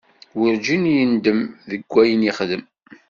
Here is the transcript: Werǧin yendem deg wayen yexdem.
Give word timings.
Werǧin 0.37 0.83
yendem 0.95 1.39
deg 1.69 1.81
wayen 1.91 2.21
yexdem. 2.27 2.63